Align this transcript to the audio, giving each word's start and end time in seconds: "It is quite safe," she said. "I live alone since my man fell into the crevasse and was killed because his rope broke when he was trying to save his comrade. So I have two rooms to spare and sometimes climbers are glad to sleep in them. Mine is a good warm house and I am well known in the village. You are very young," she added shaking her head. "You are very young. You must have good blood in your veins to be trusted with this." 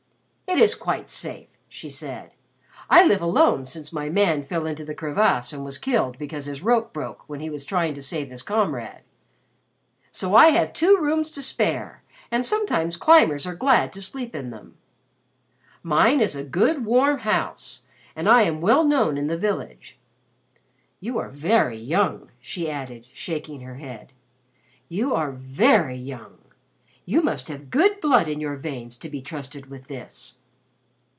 "It 0.53 0.57
is 0.59 0.75
quite 0.75 1.09
safe," 1.09 1.47
she 1.69 1.89
said. 1.89 2.31
"I 2.89 3.05
live 3.05 3.21
alone 3.21 3.63
since 3.63 3.93
my 3.93 4.09
man 4.09 4.43
fell 4.45 4.65
into 4.65 4.83
the 4.83 4.93
crevasse 4.93 5.53
and 5.53 5.63
was 5.63 5.77
killed 5.77 6.17
because 6.17 6.43
his 6.43 6.61
rope 6.61 6.91
broke 6.91 7.23
when 7.29 7.39
he 7.39 7.49
was 7.49 7.63
trying 7.63 7.93
to 7.93 8.01
save 8.01 8.29
his 8.29 8.43
comrade. 8.43 9.03
So 10.11 10.35
I 10.35 10.47
have 10.47 10.73
two 10.73 10.97
rooms 10.99 11.31
to 11.31 11.41
spare 11.41 12.03
and 12.29 12.45
sometimes 12.45 12.97
climbers 12.97 13.47
are 13.47 13.55
glad 13.55 13.93
to 13.93 14.01
sleep 14.01 14.35
in 14.35 14.49
them. 14.49 14.75
Mine 15.83 16.19
is 16.19 16.35
a 16.35 16.43
good 16.43 16.85
warm 16.85 17.19
house 17.19 17.83
and 18.13 18.27
I 18.27 18.41
am 18.41 18.59
well 18.59 18.83
known 18.83 19.17
in 19.17 19.27
the 19.27 19.37
village. 19.37 19.99
You 20.99 21.17
are 21.17 21.29
very 21.29 21.77
young," 21.79 22.29
she 22.41 22.69
added 22.69 23.07
shaking 23.13 23.61
her 23.61 23.75
head. 23.75 24.11
"You 24.89 25.15
are 25.15 25.31
very 25.31 25.97
young. 25.97 26.39
You 27.05 27.21
must 27.21 27.47
have 27.47 27.69
good 27.69 28.01
blood 28.01 28.27
in 28.27 28.41
your 28.41 28.57
veins 28.57 28.97
to 28.97 29.09
be 29.09 29.21
trusted 29.21 29.67
with 29.69 29.87
this." 29.87 30.35